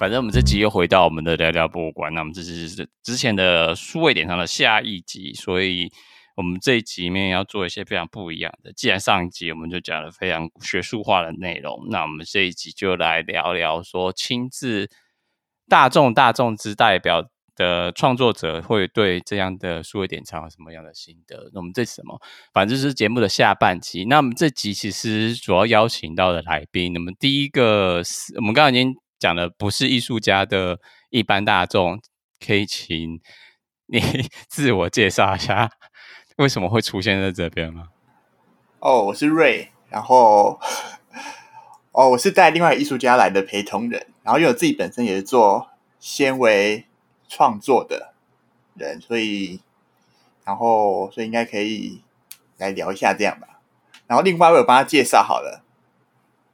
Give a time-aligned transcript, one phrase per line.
[0.00, 5.92] 反正我们这集又回到我们的聊聊博物馆，那我们这是之前的数位典藏的下一集，所以
[6.38, 8.72] 我们这一集里面要做一些非常不一样的。
[8.72, 14.88] 既然上一集我们就讲了非常学术化的内容，那我们这一集就来聊聊说亲自
[15.68, 17.22] 大众大众之代表
[17.54, 21.50] 的创作者会对这样的数位典藏有什么样的心得？
[21.52, 22.18] 那我们这是什么？
[22.54, 24.06] 反正就是节目的下半集。
[24.06, 28.94] 那我们这集其实主要邀请到的来宾，那么第一个是我们刚刚已经。
[29.20, 32.00] 讲的不是艺术家的一般大众，
[32.44, 33.20] 可以请
[33.86, 34.00] 你
[34.48, 35.70] 自我介绍一下，
[36.38, 37.88] 为什么会出现在这边吗？
[38.78, 40.58] 哦，我是瑞，然后
[41.92, 46.86] 哦，我是带另外艺术家来的陪同人，然后因为我自己本身也是做纤维
[47.28, 48.14] 创作的
[48.74, 49.60] 人，所以
[50.44, 52.02] 然后所以应该可以
[52.56, 53.60] 来聊一下这样吧。
[54.06, 55.62] 然后另外我有帮他介绍好了。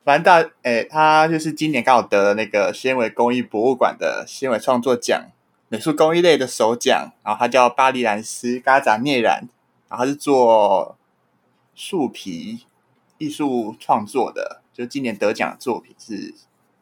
[0.06, 5.20] 反正大，诶、欸，他就是今年刚好得了那个纤维工艺博物馆的纤维创作奖，
[5.68, 7.10] 美术工艺类的首奖。
[7.24, 9.48] 然后他叫巴黎兰斯·嘎扎涅然，
[9.88, 10.96] 然后他是做
[11.74, 12.60] 树皮
[13.18, 16.32] 艺术创作的，就今年得奖的作品是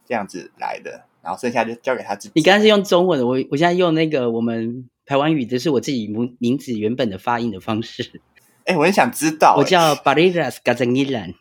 [0.07, 1.07] 这样子来的。
[1.23, 2.33] 然后剩下就交给他自己。
[2.35, 8.21] 你刚才是用中文的，我我现在用那个我们台湾语，这是我自己名名字原本的发音的方式。
[8.67, 11.33] 哎、欸，我很想知道、欸，我叫巴利拉斯·嘎扎涅然。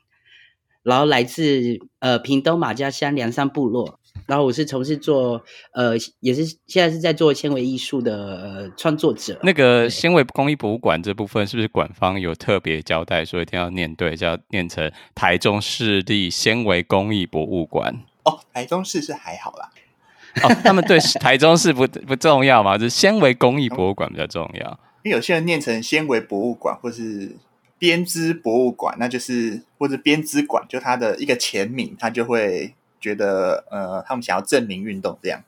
[0.83, 5.41] 然后来自呃屏东马家乡凉山部落，然后我是从事做
[5.73, 9.39] 呃也是现在是在做纤维艺术的、呃、创作者。
[9.43, 18.03] 那个纤维工艺博物馆这部分是不是馆方有特别交代说一定要念对，就要念成台中市立纤维工艺博物馆？
[18.25, 19.69] 哦，台中市是还好啦。
[20.43, 22.77] 哦，他们对台中市不不重要吗？
[22.77, 27.37] 就是纤维工艺博物馆比较重要，因为有些人念成纤维博物馆或是。
[27.83, 35.43] 编织博物馆，那就是或者编织馆，就它的一个前名，他就会觉得呃，他们想要证明运动这样。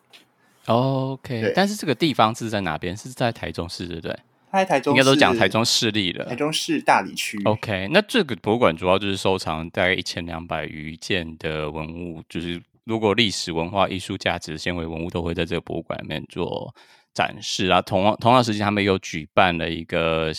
[0.66, 2.98] OK，但是这个地方是在哪边？
[2.98, 4.20] 是在台中市，对不对？
[4.52, 6.26] 他在台中，应该都讲台中市立了。
[6.26, 7.42] 台中市大理区。
[7.46, 16.76] OK，那这个博物馆主要就是收藏大概一千两百余件的文物，就是如果历史文化艺术价值的纤维文物都会在这个博物馆里面做
[17.14, 17.82] 展示啊。
[17.82, 20.34] 同同样时间，他们又举办了一个。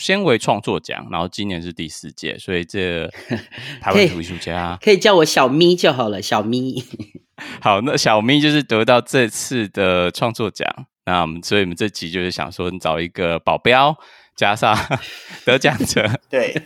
[0.00, 3.08] 纤维创作奖，然后今年是第四届，所以这
[3.80, 6.82] 台湾图艺术家可以叫我小咪就好了，小咪。
[7.60, 10.68] 好，那小咪就是得到这次的创作奖，
[11.06, 13.96] 那我们所以我们这集就是想说，找一个保镖
[14.36, 14.76] 加上
[15.46, 16.62] 得奖者，对，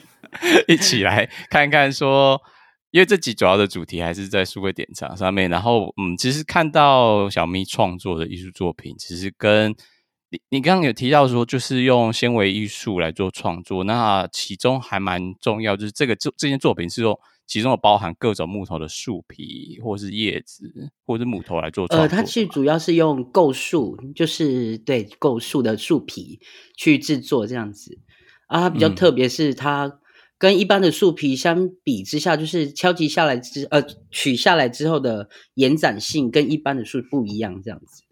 [0.66, 2.40] 一起来看看说，
[2.90, 9.74] 因为这集主要的主题还是在数位典藏上面，然后嗯，其实看到小咪创作的艺术作品，其实跟
[10.32, 22.02] 你你刚刚有提到说，就是用纤维艺术来做创作，那其中还蛮重要，就是这个这这件作品是用其中有包含各种木头的树皮，或是叶子，或是木头来做创作。
[22.02, 26.40] 呃，它其实主要是用构树，就是对构树的树皮
[26.78, 27.98] 去制作这样子。
[28.46, 30.00] 啊，它比较特别是它
[30.38, 38.02] 跟一般的树皮相比之下，就是敲击下来之呃取下来之后的延展性跟一般的树不一样，这样子。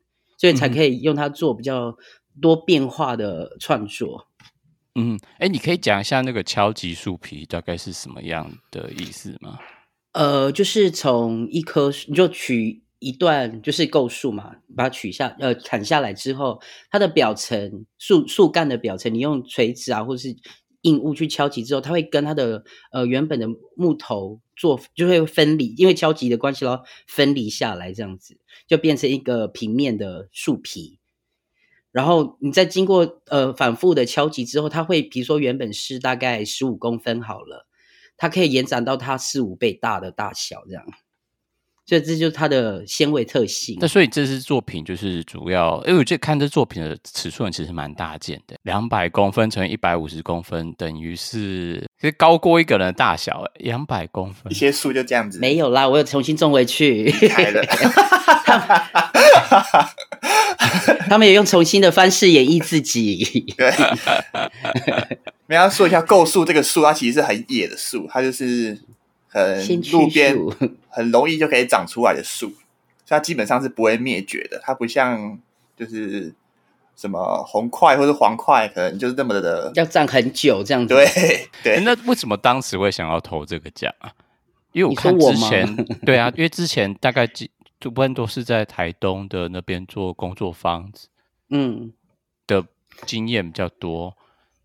[0.41, 1.95] 所以才可以用它做比较
[2.41, 4.27] 多变化的创作。
[4.95, 9.59] 嗯，哎、欸，你可以讲一下那个敲击树皮大概是什么样的意思吗？
[10.12, 16.59] 呃，就是从一棵树，你就取一段，就是构树嘛，把它取下，呃，砍下来之后，
[16.91, 20.34] 它的表层树树干的表层，你用锤子啊，或者是
[20.82, 28.38] 硬物去敲击之后，它会跟它的呃原本的木头做就会分离，因为敲击的关系，然后分离下来这样子。
[28.66, 31.00] 就变成一个平面的树皮，
[31.91, 37.66] 然后你再经过呃反复的敲击之后，它会比如说原本是大概十五公分好了，
[38.16, 40.84] 它可以延展到它四五倍大的大小这样。
[41.91, 43.77] 所以这就是它的纤维特性。
[43.81, 53.45] 那所以这支作品就是主要，因为我这看这作品的尺寸其实蛮大件的，两百公分乘一百五十公分，等于是其实高过一个人的大小。
[53.57, 55.41] 两百公分，一些树就这样子。
[55.41, 57.10] 没有啦，我有重新种回去。
[57.10, 57.60] 开了。
[61.09, 63.53] 他们也用重新的方式演绎自己。
[63.59, 63.72] 对。
[65.48, 68.78] 没要说一下构树这个树，它其实是很野的树，它就是。
[69.30, 70.36] 很路边
[70.91, 74.60] 很容易就可以长出来的树，所以它基本上是不会灭绝的。
[74.62, 75.38] 它不像
[75.77, 76.34] 就是
[76.97, 80.94] 什么红块或者黄块，可能就是那么的要站很久这样子。
[80.94, 81.06] 对
[81.62, 84.12] 对、欸，那为什么当时会想要投这个奖啊？
[84.72, 90.92] 因为我看之前 对啊，因为之前大概几多半都是在台东的那边做工作坊，
[91.50, 91.92] 嗯，
[92.47, 92.65] 的
[93.06, 94.16] 经验比较多。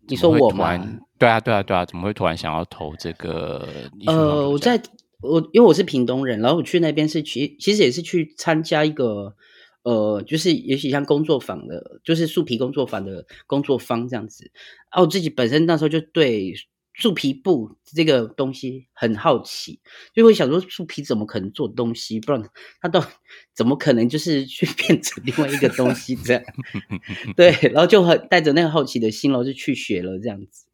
[0.08, 0.78] 你说我吗？
[1.18, 3.66] 对啊，对啊，对啊，怎么会突然想要投这个？
[4.06, 4.80] 呃，我在
[5.22, 9.34] 我因为我是屏东人，然后我去那边是去，其实也是去参加一个，
[9.82, 14.50] 呃，就是也许像工作坊的，就是树皮工作坊的工作坊这样子。
[14.90, 16.52] 然后我自己本身那时候就对
[16.96, 19.78] 树皮布这个东西很好奇，
[20.14, 22.42] 就会想说树皮怎么可能做东西，不然
[22.80, 23.06] 它到
[23.54, 26.42] 怎么可能就是去 变成另外一个东西这样？
[27.36, 30.68] 对，然后就很带着那个好奇的心，然后就去学了这样子。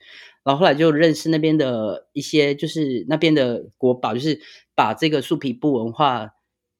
[0.44, 4.40] 然后后来就认识那边的一些，就是那边的国宝，就是
[4.76, 6.30] 把这个树皮布文化，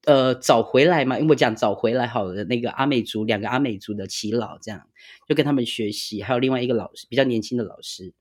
[0.05, 1.19] 呃，找回来嘛。
[1.19, 4.87] 因为我讲找回来好了，那个阿美族两个阿美族的耆老，这样
[5.29, 8.15] 就跟他们学习，还有另外一个老师，比较年轻的老师。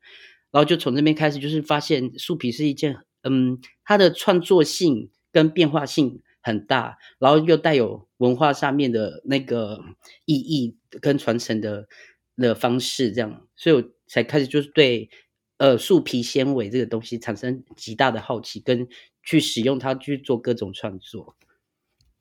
[0.51, 9.79] 然后就从这边开始，就是发现树皮是一件，嗯，它的创作性跟变化性很大，然后又带有文化上面的那个
[10.25, 11.87] 意义跟传承的
[12.35, 15.09] 的方式，这样，所以我才开始就是对。
[15.57, 18.87] 呃，树皮纤维这个东西产生极大的好奇，跟
[19.21, 21.35] 去使用它去做各种创作。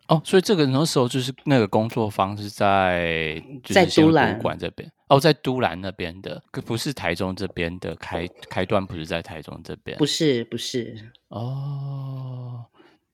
[0.09, 10.97] 哦，所以这个那时候就是那个工作坊是在在都兰馆这边哦，在都兰那边的，可不是台中这边的开开端，不是在台中这边，不是不是
[11.29, 12.65] 哦。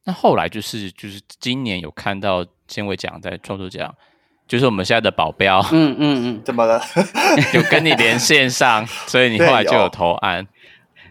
[0.05, 3.93] 那后来就是就是今年有看到纤维奖在创作奖。
[4.49, 6.81] 就是我们现在的保镖，嗯嗯嗯，怎么了？
[7.53, 10.47] 有跟你连线上，所以你后来就有投案。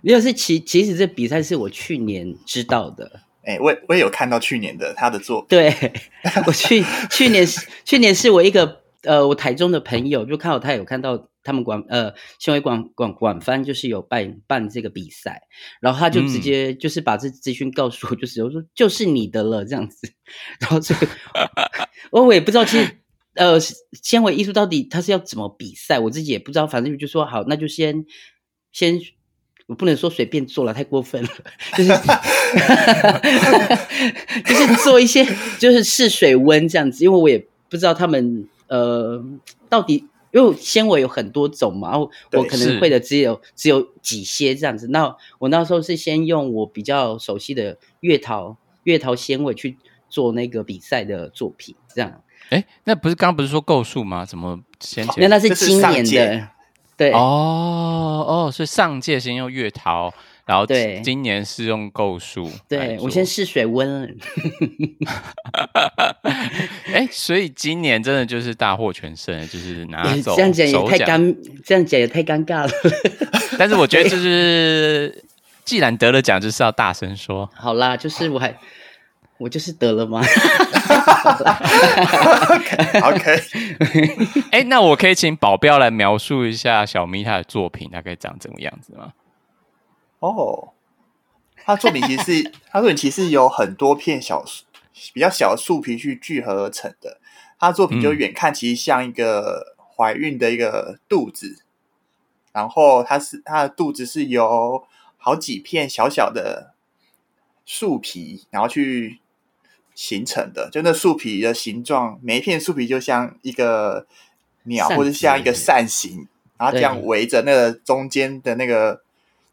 [0.02, 3.20] 没有，是其其实这比赛是我去年知道的。
[3.44, 5.48] 哎、欸，我我也有看到去年的他的作品。
[5.50, 5.94] 对，
[6.48, 7.46] 我去去年
[7.84, 15.44] 去年是我一个呃，我台中的朋友就看到他有看到他们广呃纤维广广广翻就是有办办这个比赛，
[15.80, 20.12] 然后他就直接就是把这资讯告诉我，就是、嗯、我说就是你的了这样子。
[20.60, 21.08] 然后这个
[22.12, 22.98] 我我也不知道其实。
[23.38, 23.60] 呃，
[24.02, 26.00] 纤维艺术到底它是要怎么比赛？
[26.00, 26.66] 我自己也不知道。
[26.66, 28.06] 反正就说好，那就先
[28.72, 28.98] 先，
[29.68, 31.30] 我不能说随便做了，太过分了。
[31.76, 31.90] 就是
[34.48, 35.26] 就是做一些，
[35.60, 37.04] 就是试水温这样子。
[37.04, 37.38] 因为我也
[37.70, 39.24] 不知道他们呃
[39.70, 44.88] 到底，因为纤维有很多种嘛，然后我可能会的只有只有几些这样子。
[44.88, 49.78] 那我那时候是先用我比较熟悉的月桃月桃纤维去
[50.10, 52.22] 做那个比赛的作品，这样。
[52.50, 54.24] 哎，那不是刚刚不是说构数吗？
[54.24, 55.16] 怎么先前？
[55.18, 56.48] 那那是今年的，
[56.96, 60.14] 对哦哦，所以上届先用月桃，
[60.46, 62.50] 然后对，今年是用构数。
[62.70, 64.16] 对，我先试水温。
[66.94, 70.36] 哎，所以今年真的就是大获全胜，就是拿走。
[70.36, 72.70] 这样讲也太尴，这样讲也太尴尬了。
[73.58, 75.24] 但是我觉得就是，
[75.64, 77.50] 既然得了奖，就是要大声说。
[77.56, 78.56] 好啦，就是我还。
[79.38, 80.22] 我就是得了吗？
[83.04, 83.42] OK，
[84.50, 89.12] 哎，那我可以请保镖来描述一下小咪他的作品大概长怎么样子吗？
[90.30, 90.74] 哦，
[91.56, 94.44] 他作品其实 他作品其实有很多片小
[95.14, 97.20] 比较小的树皮去聚合而成的。
[97.60, 101.64] 他作品就远看其实像一个怀孕的一个肚子，嗯、
[102.54, 104.86] 然后它是它的肚子是由
[105.18, 106.74] 好几片小小的
[107.66, 109.20] 树皮，然后去。
[109.98, 114.06] 形成的，就那树皮的形状，每一片树皮就像一个
[114.64, 116.28] 鸟，或者像一个扇形，
[116.58, 119.02] 然后这样围着那个中间的那个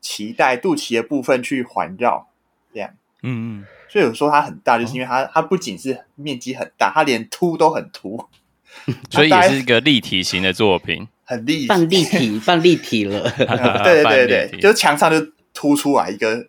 [0.02, 2.29] 脐带、肚脐的部分去环绕，
[2.74, 2.91] 这样。
[3.22, 3.67] 嗯嗯。
[3.88, 8.26] 所以有说它很大，就是因为它、哦、它不仅是面积很大，它连凸都很凸，
[9.10, 13.31] 所以也是一个立体型的作品，很立体， 半立体，半立体了。
[13.84, 16.46] 对对对对，就是墙上就凸出来一个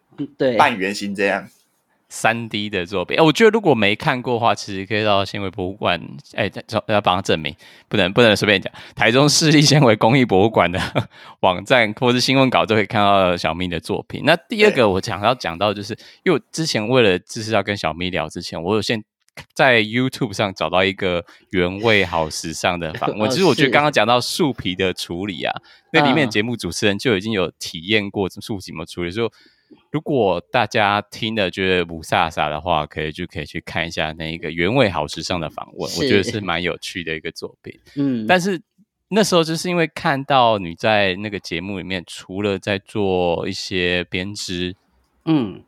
[0.57, 1.45] 半圆形这样。
[2.15, 5.99] 三 D 的作品，哎，我觉得如果没看过的话，其实可以到纤维博物馆，
[6.35, 6.47] 哎，
[6.85, 7.55] 要帮他证明，
[7.89, 8.71] 不能不能随便讲。
[8.95, 10.79] 台中市立纤维工艺博物馆的
[11.41, 14.21] 网站或是新闻稿都可以看到小咪的作品。
[14.25, 19.03] 那第二个我想要讲到，就是因为我之前为了就是要跟小咪聊之前，我有先
[19.55, 23.27] 在 YouTube 上找到一个原味好时尚的 访问。
[23.31, 25.51] 其实我觉得刚刚讲到树皮的处理啊，
[25.91, 29.31] 那里面节目主持人就已经有体验过树皮怎么处理，就。
[29.93, 37.79] 如果大家听了觉得不飒飒的话，可以就可以去看一下那一个原味好时尚的访问，我觉得是蛮有趣的一个作品。
[37.95, 38.59] 嗯，但是
[39.09, 44.75] 那时候就是因为看到你在那个节目里面，除了在做一些编织，
[45.25, 45.61] 嗯，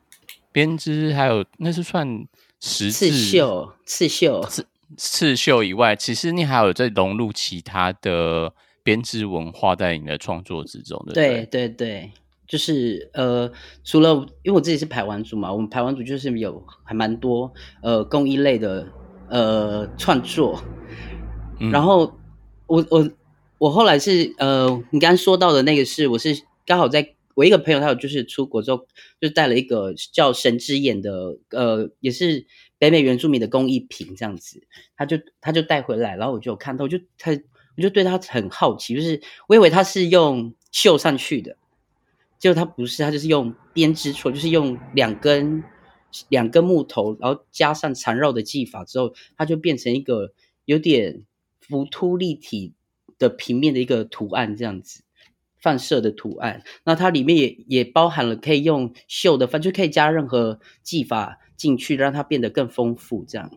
[0.52, 2.26] 编织还有那是算
[2.60, 4.68] 十字刺绣、刺绣、刺
[4.98, 8.52] 刺绣以外，其实你还有在融入其他的
[8.82, 11.14] 编织文化在你的创作之中的。
[11.14, 12.10] 对对对。
[12.48, 13.52] 就是呃，
[13.84, 18.88] 除了因为我自己是排湾族嘛，我们排湾族就是有还蛮多呃工艺类的
[19.30, 20.62] 呃创作，
[21.60, 22.18] 嗯、然后
[22.68, 23.10] 我我
[23.58, 28.88] 我后来是呃，你刚刚说到的那个是我是刚好在我一个朋友，他有就是出国之后
[29.20, 32.46] 就带了一个叫神之眼的，呃，也是
[32.78, 34.62] 北美原住民的工艺品这样子，
[34.96, 37.32] 他就他就带回来，然后我就有看到，我就他
[37.76, 41.58] 我就对他很好奇，就是我以为他是用绣上去的，
[42.46, 45.64] 结果他不是，它就是用编织出，就是用两根
[46.30, 50.32] 两根木头，然后加上缠绕的技法之后，它就变成一个
[50.66, 51.24] 有点
[51.60, 52.76] 浮凸立体
[53.18, 55.02] 的平面的一个图案这样子。
[55.60, 63.26] 放射的图案，那它里面也也包含了可以用绣的反正，就可以加任何技法进去，让它变得更丰富。
[63.28, 63.50] 这样，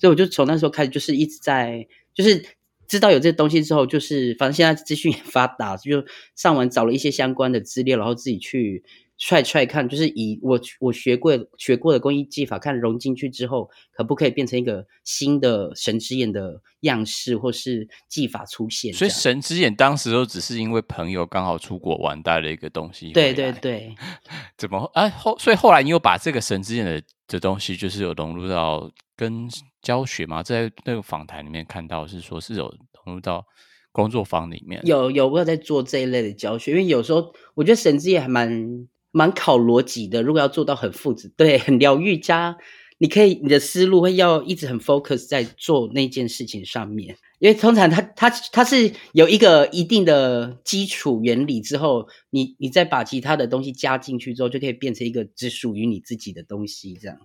[0.00, 2.44] 所以我就从那时候开始，就是一直在，就是
[2.90, 6.04] 知道有这东西之后，就是反正现在资讯也发达，就
[6.36, 8.84] 上网找了一些相关的资料，然后自己去。
[9.22, 18.94] 踹踹看，就是以我我学过学过的工艺技法，看融进去之后，可不可以变成一个新的神之眼的样式，或是技法出现？
[18.94, 23.12] 所以神之眼当时都只是因为朋友刚好出国玩带了一个东西。
[23.12, 23.94] 对对对。
[24.56, 25.38] 怎么啊后？
[25.38, 29.46] 所以后来你有把这个神之眼的的东西，就是有融入到跟
[29.82, 30.42] 教学吗？
[30.42, 32.74] 在那个访谈里面看到是说是有
[33.04, 33.44] 融入到
[33.92, 34.80] 工作坊里面。
[34.86, 38.88] 有有，我有在做这一类的教学，因为有时候我觉得神之眼还蛮。
[39.12, 42.56] 蛮考逻辑的，如果要做到很复杂，对，很疗愈加，
[42.98, 57.18] 你可以你的思路会要一直很 focus 在做那件事情上面，因为通常它它它是有一个一定的基础原理之后，你你再把其他的东西加进去之后，就可以变成一个只属于你自己的东西，这样。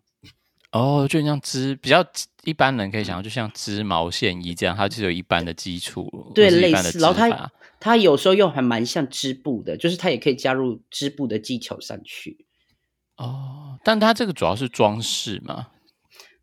[0.72, 2.06] 哦，就像织比较
[2.44, 7.52] 一般人可以想到，就像织毛线衣这样，它就有一般的基础，对，类似，然后它。
[7.86, 12.48] 它有时候又还蛮像织布的，就是它也可以加入织布的技巧上去。
[13.16, 15.68] 哦，但它这个主要是装饰嘛？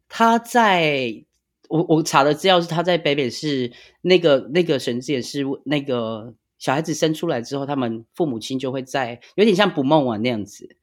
[0.09, 1.25] 它在
[1.69, 3.73] 我我查的资料是，它在北美是
[4.03, 10.77] 那个那个绳子也是那个小孩子生出来之后，他们父母亲就会在有点像捕梦网那样子，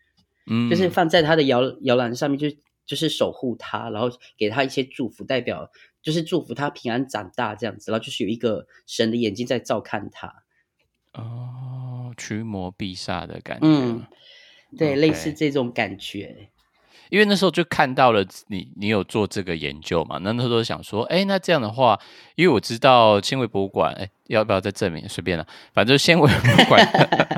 [0.52, 2.50] 嗯，就是放在他的摇摇篮上面，就
[2.86, 10.44] 就是守护他，然后给他一些祝福，代表就是祝福他平安长大这样子，然后就是有一个神的眼睛在照看他。
[11.20, 14.04] 哦，驱魔必杀的感觉，嗯，
[14.78, 15.00] 对，Okay.
[15.00, 16.50] 类似这种感觉。
[17.10, 20.20] 因为那时候就看到了你，你有做这个研究嘛？
[20.22, 22.00] 那那时候想说，哎，那这样的话，
[22.36, 25.10] 因为我知道纤维博物馆，哎，要不要再证明？
[25.10, 26.88] 随便了，反正纤维博物馆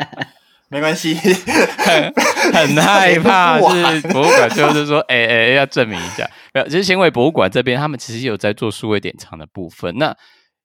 [0.67, 2.13] 没关系，很
[2.53, 6.29] 很害怕， 就是博物馆最后就说，哎哎，要证明一下。
[6.53, 9.97] 没有，其实纤维博物馆这边，他们其实有在做数位典藏的部分。
[9.97, 10.13] 那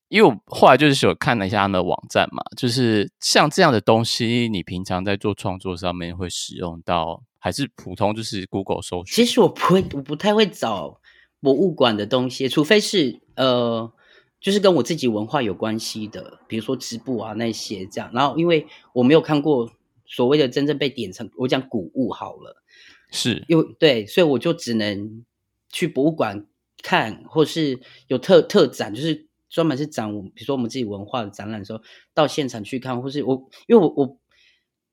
[0.08, 9.14] 因为我后来就是有看了一下他们的网站嘛，就是像这样的东西，你平常在做创作上面会使用到，还是普通就是 Google 搜寻？
[9.16, 11.00] 其实我不会，我不太会找
[11.40, 13.92] 博物馆的东西，除非是呃，
[14.40, 18.08] 就是跟我自己文化有关系的，比如说织布啊那些这样。
[18.14, 19.68] 然后因为我没有看过
[20.06, 22.62] 所谓的真正被典藏，我讲古物好了，
[23.10, 25.24] 是，因为对，所以我就只能
[25.68, 26.46] 去博物馆
[26.80, 29.25] 看，或是有特特展，就是。
[29.48, 31.80] 专门是展，比如说我们自己文化的展览的时候，
[32.12, 34.18] 到现场去看，或是我，因为我我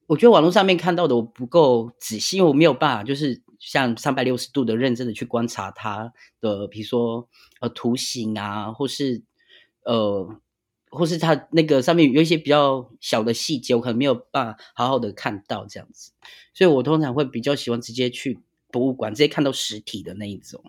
[0.08, 7.28] 我觉得网络上面看到的我不够仔细，因为我没有办法，就是像三百六十度的认真的去观察它的，比如说
[7.62, 9.24] 呃图形啊，或是
[9.84, 10.30] 呃
[10.90, 16.12] 或是它那个上面有一些比较小的细节，我可能没有办法好好的看到这样子，
[16.54, 18.40] 所以我通常会比较喜欢直接去
[18.72, 20.64] 博物馆，直接看到实体的那一种。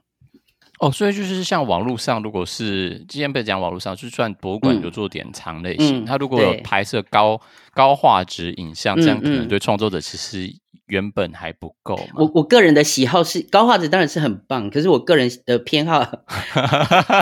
[0.80, 7.40] 哦，所以就是像网络上，如果是今天被讲网络上，就算博物馆有做典藏类型，它、嗯嗯、如果有拍摄高
[7.72, 10.52] 高画质影像，这样可能对创作者其实
[10.86, 11.98] 原本还不够。
[12.16, 16.00] 我我个人的喜好是高画质当然是很棒，可是我个人的偏好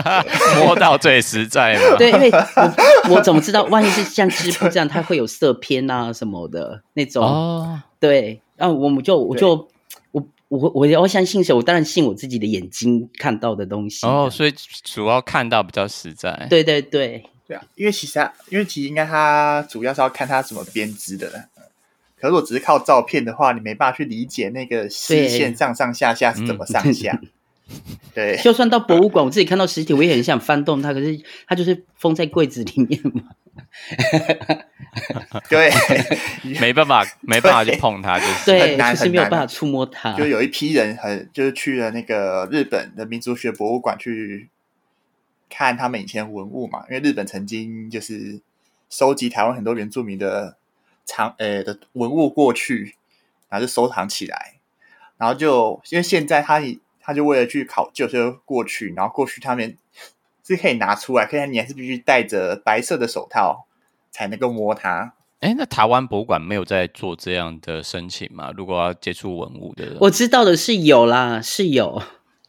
[0.65, 1.97] 摸到最实在嘛。
[1.97, 7.23] 对，因为我我怎么知道，万一是像织布这样，它会有色偏啊什么的那种。
[7.23, 9.67] 哦，对，然后我们就我就。
[10.57, 11.53] 我我要相信谁？
[11.53, 14.05] 我当然信我自己的眼睛看到的东西。
[14.05, 16.47] 哦，所以主要看到比较实在。
[16.49, 21.49] 对对对，对啊，因为其实他，因为其实应该他主要是要看他怎么编织的。
[22.19, 27.19] 可是我只是靠照片的话，你没办法去理解那个视线上上下下是怎么上下。
[28.13, 33.23] 对，就算到博物馆，我自己看到实体，我也很想翻动它，可是它就是封在柜子里面嘛。
[35.49, 35.71] 对，
[36.61, 38.45] 没办法，没办法去碰它，就是。
[38.45, 40.13] 对，很难，就是没有办法触摸它。
[40.13, 44.49] 就有一批人很，就是去了那个日本的民族学博物馆去
[45.49, 48.39] 看他们以前文物嘛，因为日本曾经就是
[48.89, 50.57] 收集台湾很多原住民的
[51.05, 52.95] 藏，呃、欸、的文物过去，
[53.49, 54.55] 然后就收藏起来，
[55.17, 56.61] 然后就因为现在他
[57.03, 59.77] 他就为了去考究，就过去，然后过去他们。
[60.45, 63.65] 是可以拿出来，可是你还是必须戴着白色的手套
[64.11, 65.13] 才能够摸它。
[65.39, 68.51] 哎，那台湾博物馆没有在做这样的申请吗？
[68.53, 71.97] 如果要接触文物的，我知道的是有啦，是有，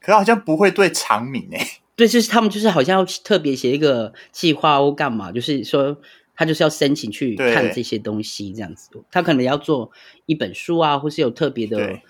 [0.00, 1.64] 可是好像不会对常民哎。
[1.94, 5.96] 对，就是他们就是好像要特别写一个计划或干嘛，就是说
[6.34, 9.92] 他就是要申请去看这些东西这样子，他可能要做
[10.26, 12.00] 一本书啊，或是有特别的。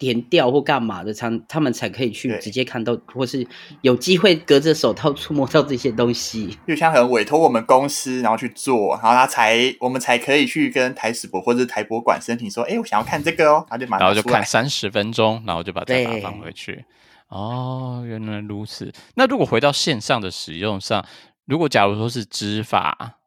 [0.00, 3.46] 填掉或干嘛的，才他们才可以去直接看到，或是
[3.82, 6.58] 有机会隔着手套触摸到这些东西。
[6.66, 16.82] 就像可能委托我们公司，然后去做，然后他才我们才可以去跟台史博或者台博馆申请说，哎，我想要看这个哦，然后就马上，然后就看三十分钟，然后就把这个放回去。
[17.28, 18.90] 哦，原来如此。
[19.14, 21.04] 那如果回到线上的使用上，
[21.44, 23.18] 如果假如说是织法。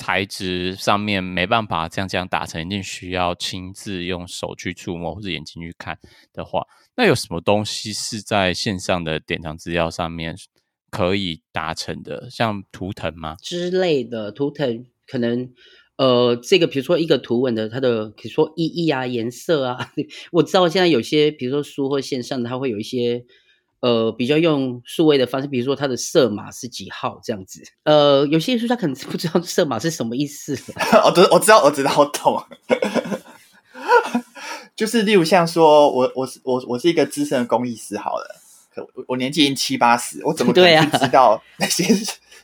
[0.00, 5.98] 材质上面没办法这样这样打成，一定需要亲自用手去触摸或者眼睛去看
[6.32, 6.66] 的话，
[6.96, 10.34] 那有什么东西是在线上的典藏资料上面
[10.90, 12.30] 可以达成的？
[12.30, 13.36] 像图腾吗？
[13.42, 15.52] 之类的图腾，可能
[15.96, 19.92] 呃，这个比如说一个图文的它的，比如说意义啊、颜色啊，
[20.32, 23.26] 我知道现在有些，比如说书或线上，它会有一些。
[23.80, 27.62] 呃，比较用数位的方式，比如说它的色码是几号这样子。
[27.84, 30.56] 呃，有些书他可能不知道色码是什么意思。
[31.04, 32.44] 我知，我知道，我知道，我懂。
[34.76, 38.36] 就是例如像说，我我是我我是一个资深的工艺师，好了，
[38.94, 41.84] 我我年纪已经七八十，我怎么可能知道那些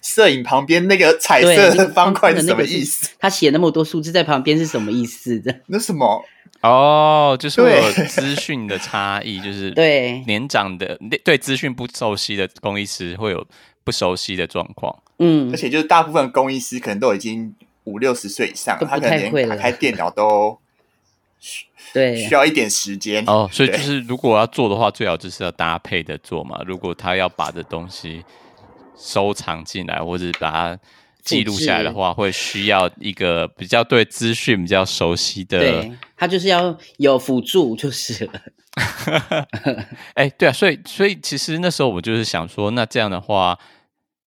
[0.03, 3.11] 摄影旁边那个彩色的方块是什么意思？
[3.19, 5.61] 他写那么多数字在旁边是什么意思的？
[5.67, 6.25] 那什么？
[6.63, 13.47] 哦，就是会有资讯的差异，就是 对年长的对资讯不熟悉的工艺师会有
[13.85, 15.03] 不熟悉的状况。
[15.19, 20.59] 嗯，而且就是大部分工艺师可能都已经五六十岁以上，他可能连打开电脑都
[21.93, 23.23] 对需要一点时间。
[23.27, 26.61] 哦，所以就是如果要做的话，最好就是要搭配的做嘛。
[26.67, 28.25] 如果他要把这东西
[28.97, 30.79] 收藏进来，或者把它。
[31.27, 35.59] 记录下来的话，会需要一个比较对资讯比较熟悉的。
[35.59, 38.41] 对，他就是要有辅助，就是了。
[40.15, 43.59] 哎，对啊，所以所以其实那时候我就是想说，那这样的话，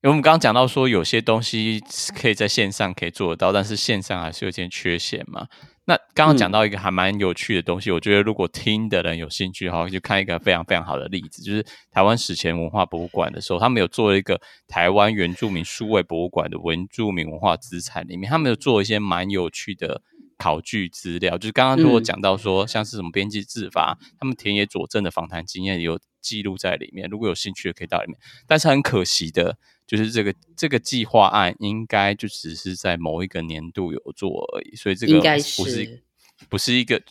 [0.01, 1.83] 因为我们刚刚讲到说，有些东西
[2.15, 5.49] 可以在线上可以做得到，但是线上还是有点缺陷嘛。
[5.87, 20.03] 那刚刚讲到一个还蛮有趣的东西，嗯、我觉得如果听的人有兴趣的话，就看一个非常非常好的例子，就是台湾史前文化博物馆的时候，他们有做一个台湾原住民数位博物馆的原住民文化资产里面，他们有做一些蛮有趣的
[20.37, 29.59] 考据资料，就是刚刚如果讲到说，像是什么编辑制法，嗯、他们田野佐证的访谈经验有记录在里面，如果有兴趣的可以到里面，但是很可惜的。
[29.89, 36.03] 就是这个这个计划案应该就只是在某一个年度有做而已，所以这个不是
[36.51, 37.07] 不是一个，只、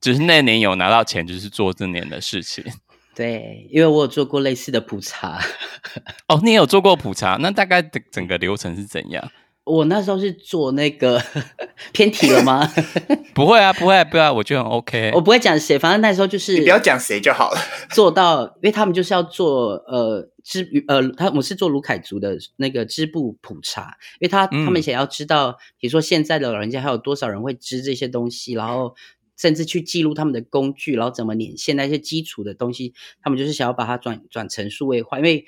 [0.00, 2.64] 就是那年有拿到钱，就是做这年的事情。
[3.14, 5.38] 对，因为我有做过类似的普查。
[6.26, 7.36] 哦，你也有做过普查？
[7.40, 9.30] 那大概整整个流程是怎样？
[9.64, 11.22] 我那时候是做那个
[11.92, 12.70] 偏题了吗？
[13.34, 15.10] 不会啊，不会、啊，不会啊，我就很 OK。
[15.14, 17.58] 我不会讲谁，反正那时候就是你不要讲谁就好了。
[17.90, 28.94] 做到，因为他们就是要做呃织呃，他我是做卢凯族的那个织布普查，因为他、嗯、他们想要知道，比如说现在的老人家还有多少人会织这些东西，然后
[29.38, 35.46] 甚至去记录他们的工具，然后怎么捻线那些基础的东西，他们就是想要把它转转成数位化，因为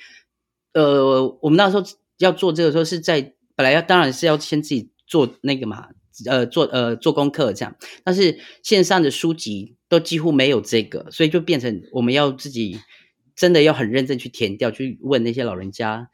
[0.72, 1.84] 呃，我们那时候
[2.16, 3.34] 要做这个时候是在。
[3.56, 5.88] 本来要当然是要先自己做那个嘛，
[6.26, 12.78] 呃，做呃做功课这样，但是线上的书籍都几乎没有这个，所以就变成我们要自己
[13.34, 16.10] 真的要很认真去填掉，去问那些老人家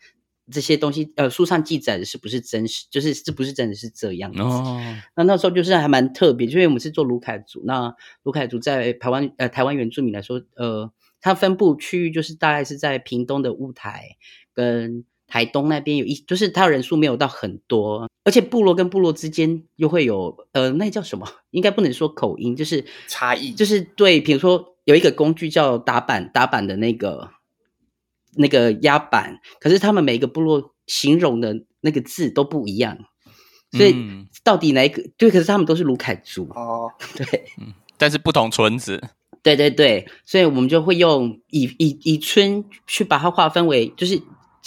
[0.50, 4.40] 这些东西，呃，书上记载的是不是真实，就是是不是真的是这样子。
[4.40, 4.80] 哦。
[5.16, 14.16] 那那时候就是还蛮特别，因为我们是做卢凯族，那卢凯族在台湾呃台湾原住民来说，呃，它分布区域就是大概是在屏东的雾台
[14.52, 15.04] 跟。
[15.32, 21.26] 台东那边有一，就是他的人数没有到很多，而且部落跟部落之间又会有，呃，那叫什么？
[21.52, 27.30] 应该不能说口音，就是差异，就是对，比如说有一个工具叫打板，打板的那个
[28.36, 32.98] 那个压板，可是他们每一个部落形容的那个字都不一样，
[33.70, 33.96] 所以
[34.44, 35.00] 到底哪一个？
[35.00, 36.46] 嗯、对，可是他们都是卢凯族。
[36.50, 39.02] 哦， 对，嗯，但是不同村子，
[39.42, 44.20] 对对对，所以我们就会用以以以村去把它划分为，就是。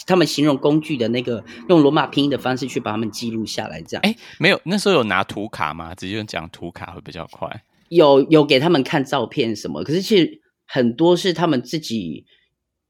[0.05, 4.01] 他们形容工具的那个用罗马拼音的方式去把它们记录下来，这样。
[4.03, 5.95] 哎，没有，那时候有拿图卡吗？
[5.95, 7.63] 直接讲图卡会比较快。
[7.89, 12.25] 有有给他们看照片什么，可是其实很多是他们自己，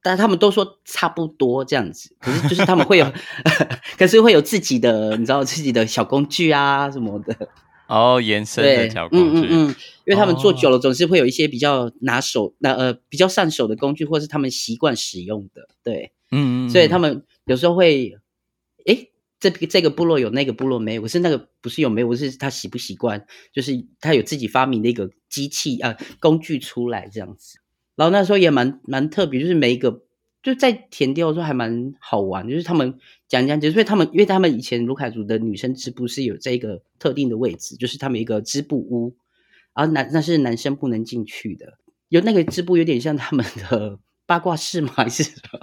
[0.01, 2.15] 但他们都说差不多这样子。
[2.19, 3.13] 可是就是他们会有，
[3.99, 7.49] 可是会有自己的，你知道自己的小工具啊什么的。
[7.87, 9.41] 哦，延伸的小工具。
[9.41, 16.13] 嗯嗯嗯，因为他们做久了，总是会有一些比较拿手、那呃比较上手的工具，或是他们习惯使用的，对。
[16.31, 18.17] 嗯，所以他们有时候会，
[18.85, 19.07] 哎，
[19.39, 27.59] 这这个部落有，那个部落没有，我是那个不是有没有，我是他习不习惯，就是他有自己发明的一个机器啊工具出来这样子。
[27.95, 30.03] 然后那时候也蛮蛮特别，就是每一个
[30.41, 39.15] 就在田调的时候还蛮好玩，就是他们讲讲，就是他们因为他们以前卢凯族的女生织布是有这个特定的位置，就是他们一个织布屋，
[39.75, 41.77] 然后男那是男生不能进去的，
[42.09, 43.99] 有那个织布有点像他们的。
[44.27, 44.91] 八卦室吗？
[44.95, 45.59] 还是什么？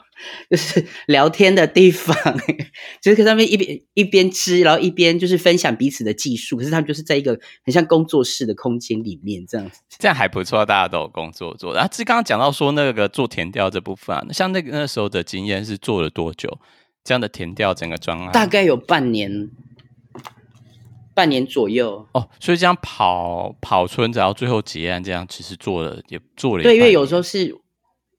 [0.49, 2.17] 就是聊天的地方，
[3.03, 6.57] 就是跟他们一边一边吃，然后一边就是分享彼此的技术。
[6.57, 11.75] 可是他们就是在一个很像工作室的空间里面这样子，这样还不错，大家都有工作做。
[11.75, 16.57] 然后这刚刚讲到说那个做填调这部分啊，像那个那时候的经验是做了多久？
[17.03, 19.51] 这样的填调整个专案大概有半年，
[21.15, 22.29] 半年左右哦。
[22.39, 26.63] 所以这样跑跑村子，然后最后结案，这样其实做了也做了。
[26.63, 27.61] 对，因为有时候是。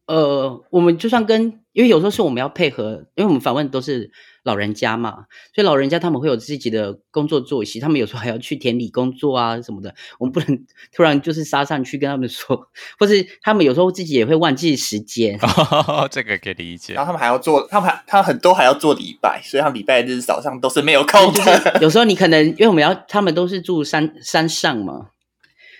[0.05, 4.11] 呃，我们就算跟，因为有时候是我们要配合，因为我们访问都是
[4.43, 12.67] 老人家嘛，所以老人家他们会有自己的工作作息，他们有时候还要去田里工作啊什么的，我们不能突然就是杀上去跟他们说，
[12.99, 16.95] 或是他们有时候自己也会忘记时间，哦， 这个可以理解。
[16.95, 21.39] 然后他们还要做，他们还他很多还要做礼拜，所以他们礼拜日早上都是没有空的。
[21.39, 25.11] 就是、有时候你可能因为我们要，他们都是住山山上嘛，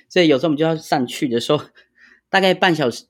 [0.07, 1.61] 所以有时候我们就要上去的时候，
[2.29, 3.03] 大概半小时。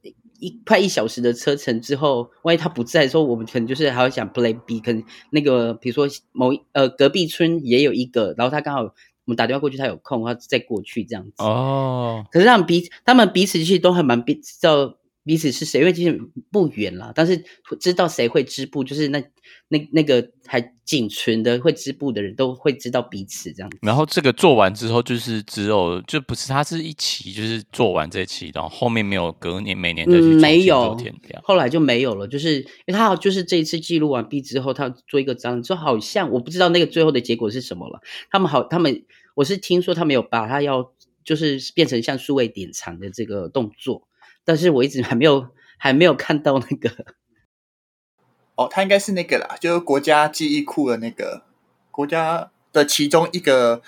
[0.44, 8.92] 一快一小时的车程之后，万一他不在的时候，我们可能就是还要想 play B，可能那个比如说某呃隔壁村也有一个，然后他刚好我
[9.26, 11.34] 们打电话过去，他有空，他再过去这样子。
[11.38, 16.20] 哦，可是他们彼他们彼此其实都还蛮知道彼此是谁，因为其实
[16.52, 17.44] 不远了，但是
[17.80, 19.24] 知道谁会织布，就是那。
[19.68, 23.78] 那那个还仅存的会织布的人都会知道彼此这样子。
[23.82, 30.96] 然后这个做完之后，就是只有就不是他是一期，就是做完这期，然后后面没有隔年每年的去、嗯、没有，
[31.42, 32.28] 后来就没有了。
[32.28, 38.00] 就是因为他就是这一次记录完毕之后，他做一个章，就好像我不知道那个最后的结果是什么了。
[38.30, 44.08] 他们好，他们我是听说他们有把他要就是变成像数位典藏的这个动作，
[44.46, 46.90] 但是我一直还没有还没有看到那个。
[48.56, 51.44] 哦，它应该是那个啦，就是国家记忆库的那个
[51.90, 53.82] 国家的其中一个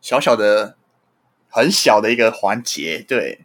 [0.00, 0.76] 小小的、
[1.48, 3.04] 很小的一个环节。
[3.06, 3.40] 对，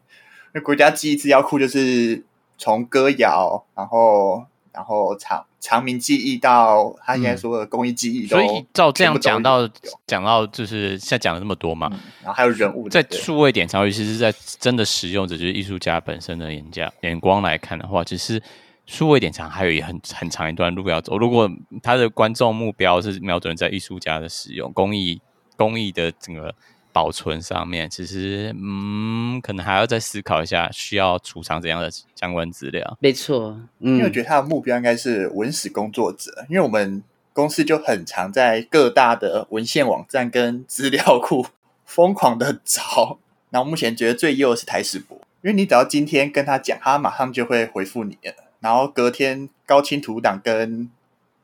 [0.54, 2.24] 那国家记忆资料库就是
[2.58, 9.68] 从歌谣，然后然后长长鸣记忆到他现在说的工艺记忆所以照这样讲到
[10.06, 18.42] 讲到就是现在讲了那么多嘛、嗯，然后还有人物在数位典藏，尤其是在真的使用者就是艺术家本身的眼角眼光来看的话，其实。
[18.88, 21.18] 数位典藏还有一很很长一段路要走。
[21.18, 21.50] 如果
[21.82, 25.20] 他的观众目标是瞄准在艺术家的使用、工艺、
[25.58, 26.54] 工艺的整个
[26.96, 32.98] 保存上面，其实嗯，可能还要再思考一下，需要储藏怎样的相关资料。
[33.02, 37.04] 没错，嗯，因为我觉得他的目标应该是文史工作者，因为我们
[37.34, 41.48] 公司就很常在各大的文献网站跟资料库
[41.84, 43.20] 疯狂的找。
[43.50, 48.34] 那我目前觉得最优的是台史博，因为你只要今天跟他讲，他马上就会回复你了。
[48.62, 50.90] 然后隔天高清图档跟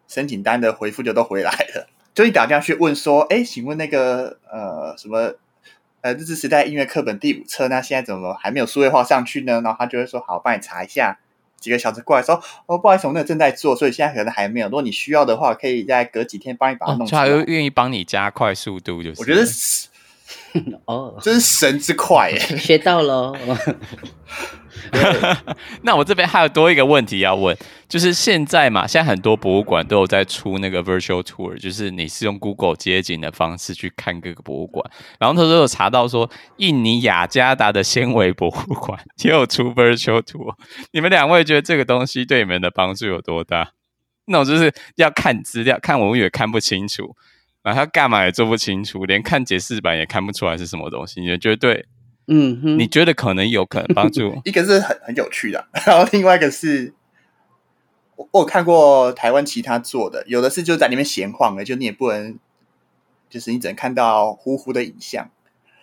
[0.08, 5.34] 申请单的回复就都回来了，就你打电话去问说，哎，请问那个呃什么
[6.02, 9.62] 呃日治时代音乐课本第五册，那现在怎么还没有数位化上去呢？
[9.62, 11.20] 然后他就会说，好，帮你查一下。
[11.60, 14.66] 几个小时过来说，哦，不好意思，我那个正在做，所以现在可能还没有。
[14.66, 17.22] 如果你需要的话，可以再隔几天帮你把它弄出来。
[17.22, 19.88] 他又愿意帮你加快速度，就是我觉得是
[20.86, 23.32] 哦，这是神之快耶， 学到了。
[25.84, 27.56] 那我这边还有多一个问题要问，
[27.88, 34.90] 就是现在嘛，现在很多博物馆都有在出那个 virtual tour，就是你是用 Google 街景的方式去看各个博物馆。
[35.20, 40.56] 然后他说有查到说，印尼雅加达的纤维博物馆也有出 virtual tour。
[40.92, 43.72] 你们两位觉得这个东西对你们的帮助有多大？
[44.26, 47.16] 那种就是要看资料，看文物也看不清楚，
[47.64, 51.86] 然后干嘛也做不清楚，连看解释版也看不出来是什么东西，你觉得对？
[52.28, 54.40] 嗯哼，你觉得可能有可能帮助？
[54.46, 56.94] 一个是很很有趣的， 然后另外一个是，
[58.16, 62.38] 我我有看过台湾其他做的，有的是就在里面闲晃的，就你也不能，
[63.30, 65.30] 就是你只能看到糊糊的影像。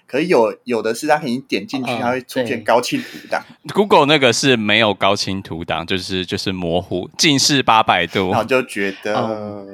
[0.07, 3.44] 可是有有的是，它可以点进去，它会出现高清图档。
[3.74, 9.66] Google 那个是没有高清图档，就是就是模糊，近视八百度，然后就觉得、哦、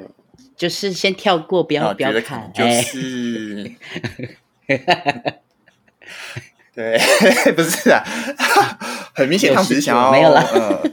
[0.57, 3.71] 就是先跳过，不要不要看，就是。
[6.75, 6.99] 对，
[7.55, 8.03] 不是啊，
[9.15, 10.41] 很明显他们只是想要没有了。
[10.41, 10.91] 呃、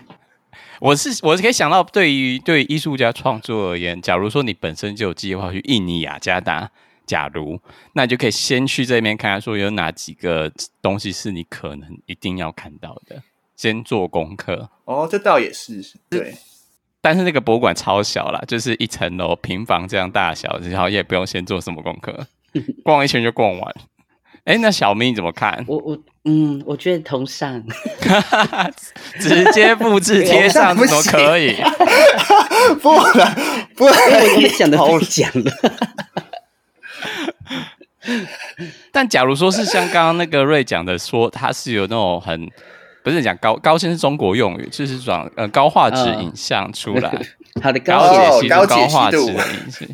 [0.80, 6.70] 我是我是可以想到，对于对艺术家创作而言，假如说你本身就有计划去印尼雅加达，
[7.06, 7.58] 假如
[7.94, 13.22] 那你就可以先去这边看看，说有哪几个东西是你可能一定要看到的，
[13.56, 14.68] 先做功课。
[14.84, 16.34] 哦，这倒也是对。
[17.00, 22.26] 但是那个博物馆超小啦，就是一层楼平房这样大小，然后也不用先做什么功课，
[22.84, 23.74] 逛一圈就逛完。
[24.48, 25.62] 哎，那小咪你怎么看？
[25.68, 27.62] 我我嗯，我觉得同上，
[29.20, 31.54] 直接复制贴上怎么可以？
[32.80, 33.36] 不了，
[33.76, 35.52] 不了，我也想的好讲了。
[38.90, 42.50] 但假如说是像刚刚那个瑞讲的，说它是有那种很
[43.04, 47.14] 不是讲高高清是中国用语，就是说呃高画质影像出来，
[47.60, 49.86] 它的高解析、高画质的影像。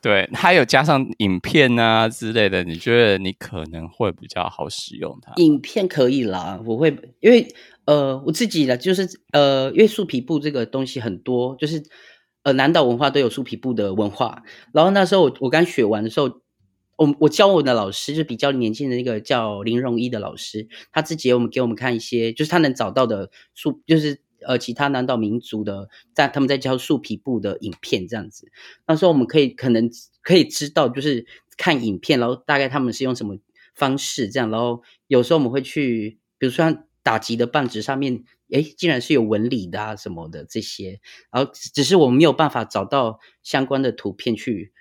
[0.00, 5.32] 对，还有加上影片啊之类的，你觉得你可能会比较好使用它？
[5.36, 7.48] 影片可以啦，我会，因为
[7.84, 11.82] 呃，我自己的就是呃，因为树皮布这个东西很多，就是
[12.44, 14.44] 呃，南岛文化都有树皮布的文化。
[14.72, 16.26] 然后那时候我我刚学完的时候，
[16.96, 24.20] 我我教我的老师就比较年轻的那个叫林荣一的老师，他自己我们给我们看一些，就是他能找到的树，就是。
[24.46, 28.50] 呃，其他南岛民族的在他们在教树皮布的影片这样子，
[28.86, 29.90] 那时候我们可以可能
[30.22, 33.36] 可以知道，就是看影片，然后大概他们是用什么
[33.74, 44.72] 方式这样，然后有时候我们会去，比如说打击的棒子上面，诶，竟然是有纹理的啊什么的这些，然后只是我们没有办法找到相关的图片去。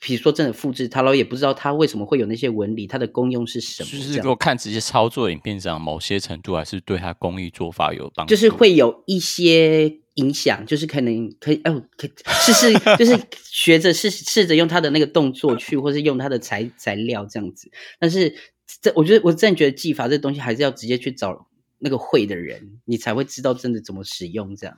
[0.00, 3.90] 比如说，真的复制它，然后也不知道它为什么会有那些纹理，它的功用是什么？
[3.90, 8.30] 就是给我看直接操作影片上，某些程度还是对它工艺做法有帮助。
[8.30, 17.70] 就是会有一些影响，就是可能可以哦，可以试试，就是学着试试着用它的那个动作去，或是用它的材材料这样子。
[17.98, 18.34] 但是
[18.80, 24.76] 这我觉得，我真的觉得技法这东西还是要直接去找那个会的人，你才会知道真的怎么使用这样。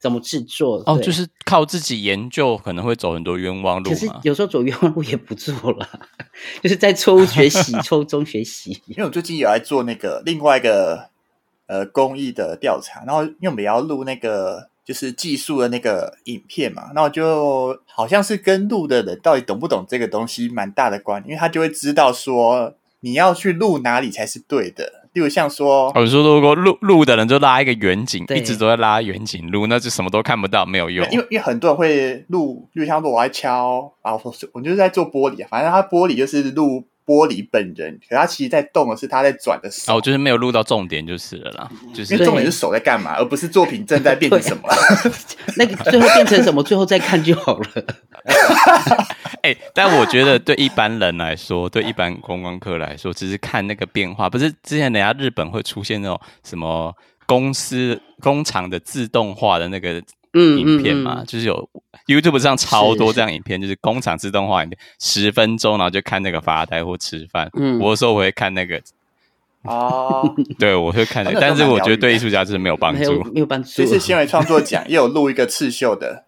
[0.00, 0.82] 怎么制作？
[0.86, 3.90] 哦，就是靠自己研究，可能会走很多冤枉路。
[3.90, 5.86] 可是有时候走冤枉路也不做了，
[6.62, 8.82] 就是在错误学习、 错误中学习。
[8.86, 11.10] 因为我最近有在做那个另外一个
[11.66, 25.08] 呃公益的调查，然后因为我们也要录那个就是技术的那个影片嘛，那我就好像是跟录的人到底懂不懂这个东西蛮大的关系，因为他就会知道说你要去录哪里才是对的。
[25.12, 31.04] 例如像说，我说如果录录的人就拉一个远景，一直都在拉远景录，那就什么都看不到，没有用。
[31.10, 36.84] 因为因为很多人会录，例如像说我在敲啊，我我就是在做玻璃啊，反正它玻璃就是录。
[37.10, 44.62] 玻璃本人，可他其实在动的是他在转的手，哦，就是没有录到重点就是了啦，就是因为重点是手在干嘛，而不是作品正在变成什么。
[45.56, 47.66] 那个最后变成什么，最后再看就好了。
[49.42, 56.94] 哎、欸，但我觉得对一般人来说，对一般观光客来说，只是看那个变化，不是之前人家日本会出现那种什么
[57.26, 60.00] 公司工厂的自动化的那个。
[60.32, 61.68] 嗯，影片嘛，嗯嗯、就是有
[62.06, 67.50] YouTube 上超多这样影片，是是是，就是工厂自动化影片，十分钟，然后就看那个发呆或吃饭。
[67.54, 68.80] 嗯，我有时候我会看那个。
[69.62, 73.70] 哦，对，我会看那 个，但是我觉得对艺术家就是没有帮助，没有帮 助。
[73.74, 76.24] 这次新闻创作奖也有录一个刺绣的，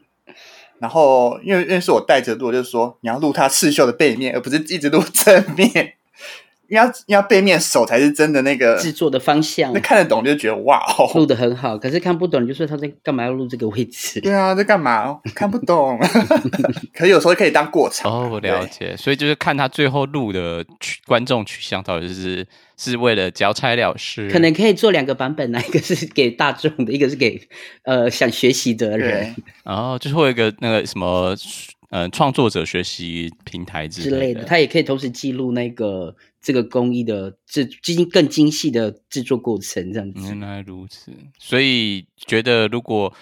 [0.80, 5.94] 然后因为因为是我带着录，就是说你要录它刺绣的背面，而不是一直录正面。
[6.72, 11.76] 要要背面手才是真的那个制作的方向，那看得懂就觉得哇哦，录得很好。
[11.76, 14.20] 可是看不懂，就说他在干嘛要录这个位置？
[14.20, 15.20] 对啊，在干嘛？
[15.36, 15.98] 看不懂。
[16.96, 18.96] 可是有时候可以当过场哦，我了解。
[18.96, 22.46] 所以就是看他最后录的取观众取向到底是
[22.78, 27.38] 是为了交差了事，可能可以做两个版本，一个是给大众的，一个是给
[27.84, 29.34] 呃想学习的人。
[29.62, 31.36] 然后就是会有一个那个什么
[31.90, 36.16] 呃创作者学习平台之类的，之类的，他也可以同时记录那个。
[36.42, 40.20] 这个工艺的制精更精细的制作过程，这样子。
[40.26, 43.14] 原来如此，所以觉得如果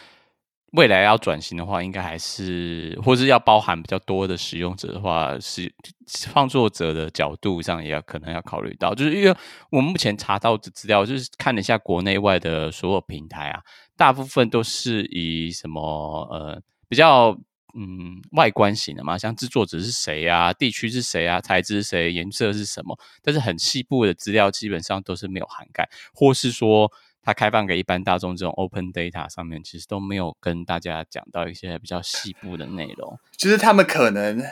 [0.73, 5.71] 未来要转型的话，应该还是，或是要包含比较多的使用者的话，是
[6.07, 9.37] 创作者的角度上也要可能要考虑到，就是因为
[9.71, 13.61] 我目前查到的资料，就是看了一下国内外的所有平台啊，
[13.97, 15.83] 大部分都是以什么
[16.31, 17.39] 呃比较。
[17.75, 22.99] 嗯，外观型的嘛，像制作者是谁啊，地区是谁啊，材质是谁，颜色是什么？
[23.23, 26.91] 但是很细部的资料基本上都是没有涵盖，或是说
[27.23, 33.19] 它开放给一般大众这种 open data 上面，其实都没有跟大家讲到一些比较细部的内容。
[33.37, 34.43] 就是他们可能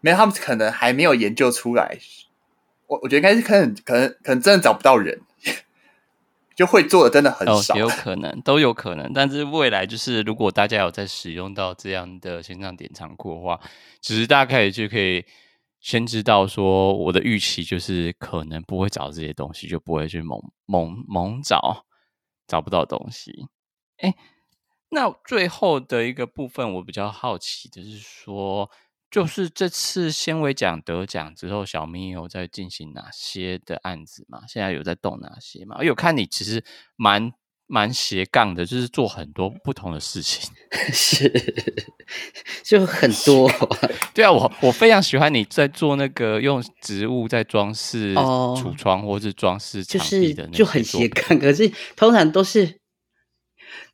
[0.00, 1.98] 没有，他们可能还没有研究出来。
[2.86, 5.20] 我我觉得应该是可能，可能，可能真的找不到人。
[6.54, 9.12] 就会做的真的很少，哦，也有可能，都有可能。
[9.12, 13.60] 但是未来就是，如果大家有在使用到这样的线上典藏库的话，
[14.00, 15.24] 其实大家可以就可以
[15.80, 21.84] 先知道说，我的预期就是可能不会找这些东西，就不会去猛猛猛找，
[22.46, 23.46] 找不到东西。
[23.98, 24.14] 哎，
[24.90, 28.70] 那最后的一个部分，我比较好奇的是说。
[29.14, 34.40] 就是这次纤维奖得奖之后，小明有在进行哪些的案子嘛？
[34.48, 35.76] 现在有在动哪些嘛？
[35.78, 36.64] 我有看你其实
[36.96, 37.32] 蛮
[37.68, 40.50] 蛮斜杠的，就是做很多不同的事情，
[40.92, 41.32] 是
[42.64, 43.48] 就很多。
[44.12, 51.38] 对啊，我我非常喜欢你在做那个用植物在装饰橱窗或是装饰墙壁的那，就是就很斜杠。
[51.38, 52.80] 可是通常都是，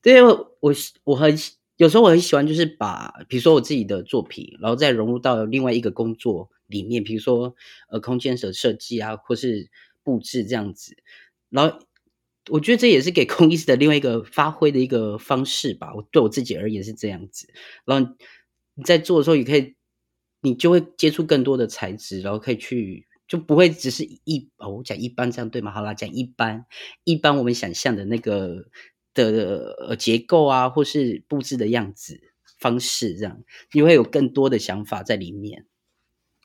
[0.00, 0.72] 对我我
[1.04, 1.38] 我很
[1.80, 7.54] 有时候我很喜欢，就是把比如说我自己的作品，然后再融入到另外一个工作里面，比如说
[7.88, 9.70] 呃空间的设计啊，或是
[10.02, 10.94] 布置这样子，
[11.48, 11.78] 然后。
[12.48, 15.94] 我觉得这也是给工艺师的另外一个发挥的一个方式吧。
[15.94, 17.46] 我对我自己而言是这样子。
[17.84, 18.16] 然后
[18.74, 19.76] 你在做的时候，也可以，
[20.40, 25.70] 你就会接触更多的材质，然后可以去，就不会只是一哦，我讲一般这样对吗？
[25.70, 26.64] 好啦，讲一般，
[27.04, 28.64] 一般我们想象的那个
[29.14, 32.20] 的呃结构啊，或是布置的样子
[32.58, 33.42] 方式，这样
[33.72, 35.66] 你会有更多的想法在里面。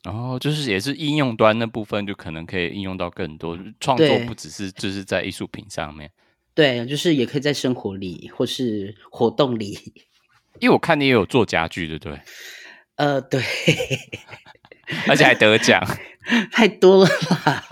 [0.04, 6.12] 然后、哦、就是也是应用端那部分，就可能可以应用到更多创作，不只是就是在艺术品上面。
[6.54, 9.78] 对，就是也可以在生活里或是活动里。
[10.62, 12.22] 因为我看你也有做家具，对不对？
[12.96, 13.42] 呃，对，
[15.10, 15.82] 而且还得奖，
[16.52, 17.66] 太多了吧，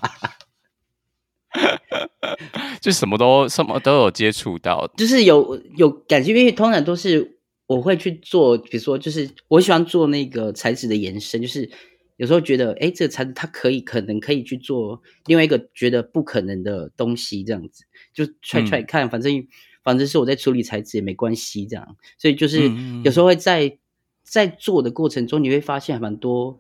[2.82, 11.70] 就什么都什么都有接触到，就是有有感觉，因为通常都是我会去做，比如说，就是我喜欢做那个材质的延伸，就是。
[12.18, 17.84] 有时候觉得，哎，这个材质它可以，可能可以去做另外一个觉得不可能的东西，这样子
[18.14, 19.48] 就踹踹看，嗯、反正
[19.84, 21.98] 反正是我在处理材质也没关系，这样。
[22.20, 22.72] 所以就是
[23.04, 23.80] 有时候会在
[24.22, 26.58] 在做的过程中，你会发现还蛮多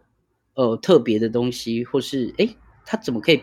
[0.55, 2.49] 呃特别的东西，或是哎，
[2.83, 3.39] 它怎么可以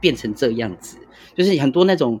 [0.00, 0.96] 变成这样子？
[1.36, 2.20] 就是很多那种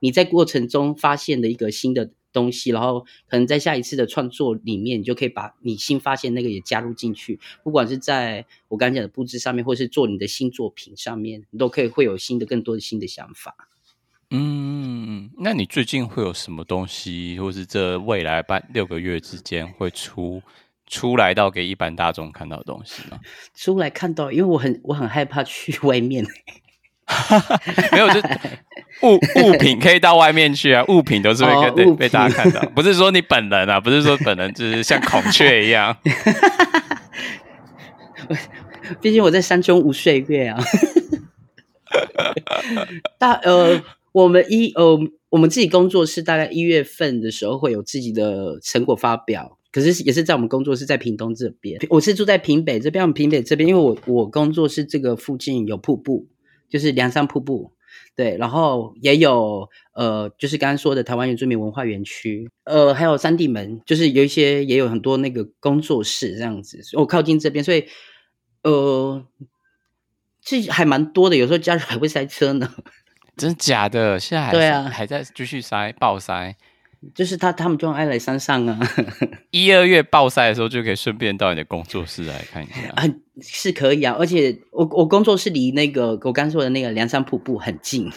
[0.00, 2.10] 你在过程中发现的一个新的。
[2.34, 7.38] 东西，然后可能在下一次的创作里面，你就可以把你新发现那个也加入进去。
[7.62, 13.68] 不管是在我刚才讲的布置上面，或是做你的新作品上面，你都可以会有新的、更多的新的想法。
[14.30, 20.40] 嗯，那你最近会有什么东西，或是这未来半六个月之间会出
[20.86, 23.20] 出来到给一般大众看到的东西吗？
[23.54, 26.24] 出来看到，因为我很我很害怕去 外面。
[27.92, 28.20] 没有，就
[29.02, 35.96] 物物品可以到外面去啊， 物品都是会被、哦、被大家看到， 不是说你本人啊，不是说本人就是像孔雀一样。
[39.00, 40.62] 毕竟我在山中无岁月啊。
[43.18, 43.82] 大呃，
[44.12, 44.98] 我们一呃，
[45.30, 56.28] 我们自己工作室大概一月份的时候会有自己的成果发表，可是也是在我们工作室在屏东这边，我是住在屏北这边，我们屏北这边，因为我我工作室这个附近有瀑布。
[56.72, 57.74] 就是梁山瀑布，
[58.16, 67.84] 对，然后也有呃，就是刚刚说的台湾原住民文化园区，呃，还有三地门，就是有一些也有很多那个工作室这样子，我靠近这边，所以
[68.62, 69.22] 呃，
[70.40, 72.72] 其实还蛮多的，有时候假日还会塞车呢。
[73.36, 74.18] 真的假的？
[74.18, 76.56] 现在还对啊，还在继续塞，爆塞。
[77.14, 78.78] 就是他，他们就爱来山上啊。
[79.50, 82.80] 一二月暴晒的时候，就可以顺便到你的工作室来看一下。
[82.94, 83.04] 啊，
[83.40, 88.10] 是可以啊，而且我我工作室离那个我刚说的那个梁山瀑布很近。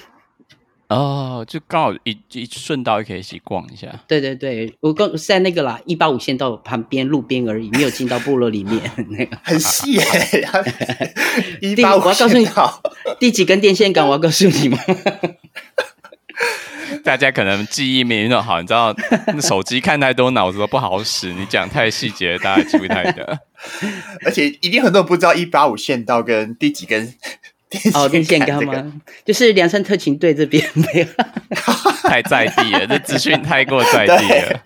[0.87, 3.87] 哦，就刚好一一顺道也可以一起逛一下。
[4.07, 8.79] 对对对，我刚在那个啦，一八五线道旁边路边而已，没有进到部落里面。
[9.09, 11.13] 那 个很细耶、欸。
[11.59, 12.83] 一八五，我要告诉你好，
[13.19, 14.05] 第几根电线杆？
[14.05, 14.77] 我要告诉你吗？
[17.05, 18.93] 大家可能记忆没那么好，你知道，
[19.39, 21.31] 手机看太多，脑子都不好使。
[21.31, 23.39] 你讲太细节，大家记不太得。
[24.25, 27.13] 而且一定很多人不知道一八五线道跟第几根
[27.69, 28.93] 电线 哦，跟线杆吗？
[29.23, 31.05] 就是凉山特勤队这边没有，
[32.09, 34.61] 太在地了，这资讯太过在地了，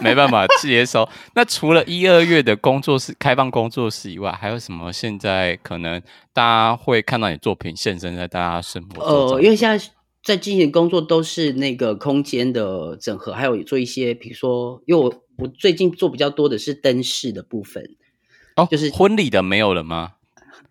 [0.00, 1.06] 没办法接收。
[1.34, 4.90] 那除了一二月的工作室开放工作室以外，还有什么？
[4.90, 6.00] 现在可能
[6.32, 9.36] 大家会看到你作品现身在大家生活中？
[9.36, 9.84] 哦，因为现在。
[10.22, 17.96] 在进行工作都是那个空间的整合，还有做一些，比如说，因为我我最近做比较多的是灯饰的部分，
[18.54, 20.12] 哦，就是婚礼的没有了吗？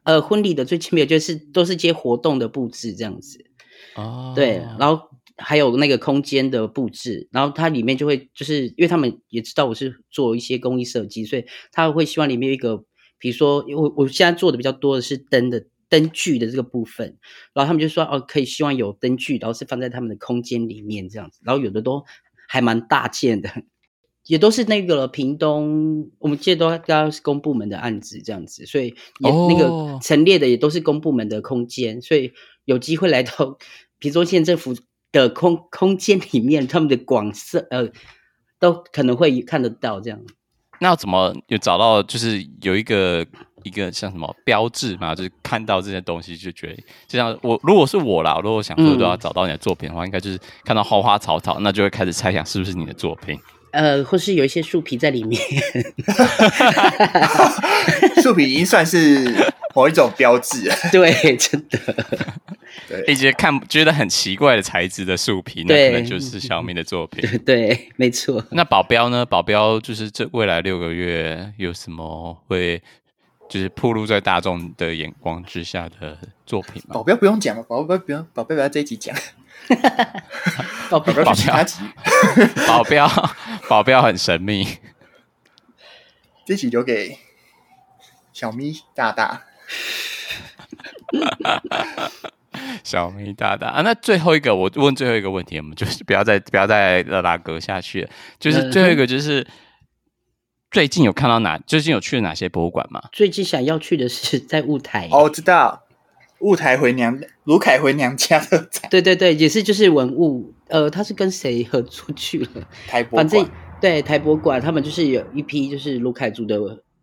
[0.04, 3.44] 呃，婚礼的最近没有，就是都是接活动的布置这样子，
[3.96, 12.86] 哦，对，然后还有那个空间的布置，然后它里面就会就是因为他们也知道我是做一些工艺设计，所以他会希望里面有一个，
[13.20, 15.66] 比如说，我我现在做的比较多的是灯的。
[15.92, 17.18] 灯具的这个部分，
[17.54, 22.06] 然后他们就说哦，可以希望有灯具，然后是放在他们的空间里面这样子，然后有的都
[22.48, 23.50] 还蛮大件的，
[24.26, 32.32] 也都是那个屏东，我们记得都都是公部门的案子这样子，所以也那个陈列的也都是公部门的空间，所以
[32.64, 33.58] 有机会来到
[34.00, 34.74] 屏东县政府
[35.12, 37.90] 的空空间里面，他们的广设呃
[38.60, 40.22] 都可能会看得到这样。
[40.80, 42.02] 那要怎么有找到？
[42.02, 43.28] 就是有一个
[43.64, 53.40] 一个像什么标志嘛，就是看到这些东西就觉得，就像我如果是我啦，如果我想说都要找到你的作品的话，嗯、应该就是看到花花草草，那就会开始猜想是不是你的作品。
[53.72, 55.42] 呃，或是有一些树皮在里面，
[58.22, 59.34] 树皮已经算是
[59.74, 60.76] 某一种标志了。
[60.92, 61.80] 对，真的。
[62.90, 67.22] 对，一些看觉得很奇怪的材质的树皮，那可能就是小明的作品。
[67.22, 67.38] 对，
[67.68, 68.44] 对，没错。
[68.52, 69.26] 那保镖呢？
[69.26, 72.82] 保镖就是这未来六个月有什么会
[73.52, 76.94] 就是暴露在大众的眼光之下的作品吗？
[76.94, 79.14] 保镖不用讲了，保镖不用，保镖不要这一集讲。
[80.90, 81.66] 保镖， 保镖，
[82.66, 83.10] 保镖，
[83.68, 84.66] 保镖很神秘。
[86.46, 87.20] 这集留给
[88.32, 89.42] 小咪大大。
[92.86, 98.10] 小咪大大啊，那最后一个，我问最后一个问题，我们就是不要再不要再拉拉格下去了。
[98.40, 99.46] 就是最后一个，就是
[100.72, 103.10] 最近有看到哪，最近有去了哪些博物馆吗？
[103.12, 105.84] 最近想要去的是在雾台哦，我知道
[106.40, 108.70] 雾台回娘卢凯回娘家的。
[108.90, 112.68] 对对对，也是就是文物，呃，他是跟谁合作去了？
[112.88, 113.50] 台博馆，反正
[113.82, 116.58] 对台博馆，他们就是有一批就是卢凯族的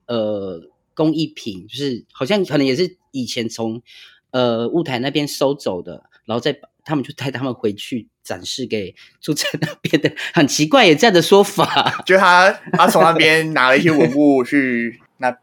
[0.07, 0.63] 呃
[0.95, 3.83] 工艺品，就是好像可能也是以前从。
[4.31, 6.55] 呃，雾台那边收走的，然后再
[6.89, 12.03] 他们就带他们回去展示给住在那边的，很奇怪也这样的说法。
[12.07, 15.37] 就他他从那边拿了一些文物去那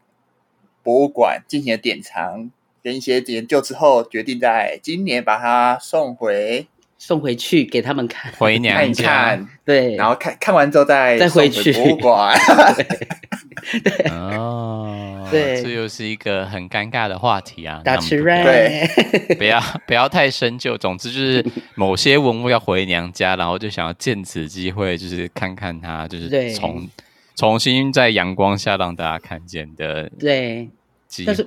[0.82, 2.50] 博物馆进行了典藏
[2.82, 6.66] 跟一些研究之后，决定在今年把它送回
[6.98, 9.04] 送回去给他们看，回娘家。
[9.04, 11.72] 看看，对，然后看看完之后再再回去。
[11.72, 12.36] 博物馆。
[13.82, 14.10] 对。
[14.10, 17.80] 哦，对，这又是一个很尴尬的话题啊。
[17.84, 20.76] 大吃瑞，对，不要 不要太深究。
[20.76, 26.88] 总之就是某些文物要回娘家，然后就想要借此机会，就是看看它，就是重
[27.34, 30.68] 重新在阳光下让大家看见的对
[31.08, 31.44] 机会。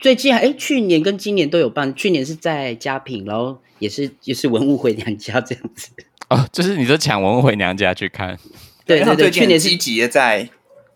[0.00, 5.90] 最近哎，去年跟今年都有办，去年是在佳品，然后也是也是文物回娘家这样子。
[6.28, 8.38] 哦，就是你说抢文物回娘家去看？
[8.84, 10.48] 对对对，去年积极的在。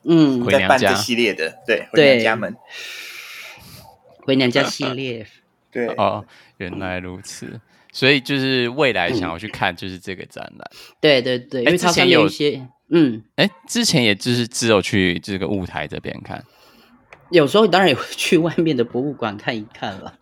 [0.08, 0.94] 嗯，回娘家。
[0.94, 2.56] 系列的，对，回娘家门，
[4.24, 5.26] 回娘家系列，
[5.70, 5.86] 对。
[5.88, 6.24] 哦，
[6.56, 7.60] 原来如此，
[7.92, 16.42] 所以就是未来想要去看，就是这个展览，对对对，因为之前有一些，嗯，哎，之前也就是只有去这个舞台这边看，
[17.30, 20.18] 有时候当然也会去外面的博物馆看一看了。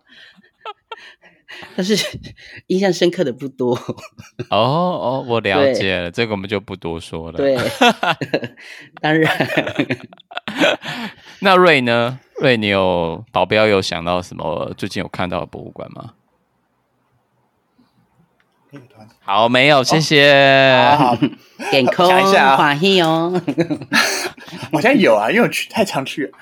[1.75, 2.19] 但是
[2.67, 3.73] 印象深刻的不多
[4.49, 7.37] 哦哦，我了解了，这个我们就不多说了。
[7.37, 7.57] 对，
[9.01, 9.47] 当然。
[11.39, 12.19] 那瑞呢？
[12.41, 16.13] 瑞，你有保镖有想到什么最近有看到的博物馆吗？
[19.21, 20.95] 好，没有，谢谢。
[20.97, 21.15] 好，
[21.71, 23.41] 点空 想一下啊，欢喜哦。
[24.73, 26.37] 好像有啊，因为我去太常去了。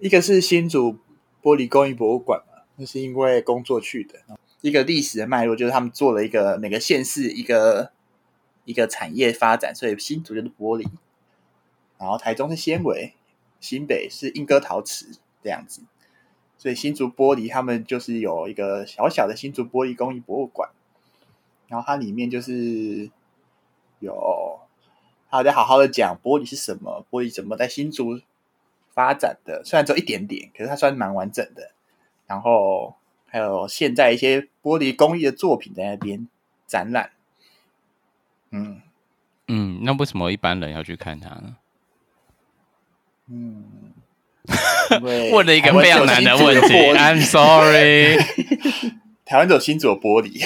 [0.00, 0.98] 一个是新竹
[1.42, 2.42] 玻璃工艺博物馆。
[2.76, 4.18] 那是因为工作去的，
[4.60, 7.92] 一个历史的脉络就是他们做了一个每个县市一个
[8.64, 10.84] 一个产业发展，所以新竹就是玻璃，
[11.98, 13.14] 然后台中是纤维，
[13.60, 15.82] 新北是莺歌陶瓷这样子，
[16.58, 20.70] 所以新竹玻璃他们就是有一个小小的新竹玻璃工艺博物馆，
[21.68, 23.08] 然后它里面就是
[24.00, 24.58] 有，
[25.30, 28.20] 他在好好的讲玻璃是什么，玻璃怎么在新竹
[28.92, 31.70] 发展的，虽然只有一点点，可是它算蛮完整的。
[32.26, 32.96] 然后
[33.26, 36.28] 还有现在一些玻璃工艺的作品在那边
[36.66, 37.10] 展览，
[38.50, 38.82] 嗯
[39.48, 41.56] 嗯，那为什么一般人要去看它呢？
[43.26, 43.92] 嗯，
[45.32, 48.16] 问了一个非常难的问题，I'm sorry。
[49.24, 50.44] 台湾只有新竹玻璃。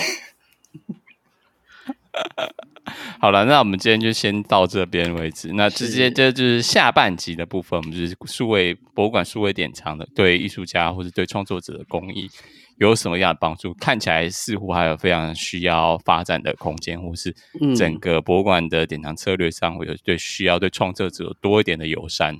[3.21, 5.53] 好了，那我们今天就先到这边为止。
[5.53, 12.31] 那直接这就是下半集的部分，我们就是数位博物馆数位典藏的，对艺术家或者对创作者的工艺
[12.79, 13.75] 有什么样的帮助？
[13.75, 17.35] 看起来似乎还有非常需要发展的空间，或是
[17.77, 22.39] 整个博物馆的典藏策略上会有对需要对创作者多一点的友善。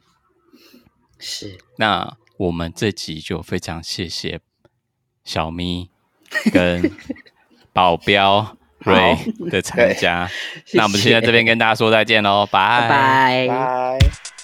[1.19, 4.41] 是，那我们这集就非常谢谢
[5.25, 5.91] 小咪
[6.53, 6.89] 跟
[7.73, 8.57] 保镖。
[8.81, 9.17] 瑞
[9.51, 10.29] 的参加，
[10.73, 13.47] 那我们现在这边跟大家说再见喽，拜拜。
[13.49, 14.38] 拜。